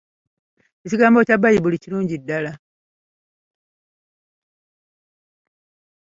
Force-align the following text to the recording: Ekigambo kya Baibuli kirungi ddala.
Ekigambo 0.85 1.19
kya 1.27 1.37
Baibuli 1.43 1.77
kirungi 1.83 2.15
ddala. 2.21 2.51